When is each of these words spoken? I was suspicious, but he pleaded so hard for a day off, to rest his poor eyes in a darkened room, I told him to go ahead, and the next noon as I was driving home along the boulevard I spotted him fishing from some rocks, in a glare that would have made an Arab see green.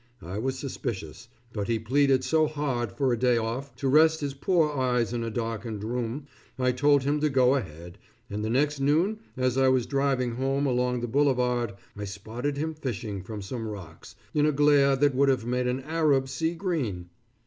I 0.23 0.39
was 0.39 0.57
suspicious, 0.57 1.27
but 1.53 1.67
he 1.67 1.77
pleaded 1.77 2.23
so 2.23 2.47
hard 2.47 2.91
for 2.91 3.13
a 3.13 3.19
day 3.19 3.37
off, 3.37 3.75
to 3.75 3.87
rest 3.87 4.19
his 4.21 4.33
poor 4.33 4.71
eyes 4.71 5.13
in 5.13 5.23
a 5.23 5.29
darkened 5.29 5.83
room, 5.83 6.25
I 6.57 6.71
told 6.71 7.03
him 7.03 7.19
to 7.19 7.29
go 7.29 7.53
ahead, 7.53 7.99
and 8.27 8.43
the 8.43 8.49
next 8.49 8.79
noon 8.79 9.19
as 9.37 9.59
I 9.59 9.67
was 9.69 9.85
driving 9.85 10.37
home 10.37 10.65
along 10.65 11.01
the 11.01 11.07
boulevard 11.07 11.73
I 11.95 12.05
spotted 12.05 12.57
him 12.57 12.73
fishing 12.73 13.21
from 13.21 13.43
some 13.43 13.67
rocks, 13.67 14.15
in 14.33 14.47
a 14.47 14.51
glare 14.51 14.95
that 14.95 15.13
would 15.13 15.29
have 15.29 15.45
made 15.45 15.67
an 15.67 15.81
Arab 15.81 16.29
see 16.29 16.55
green. 16.55 17.11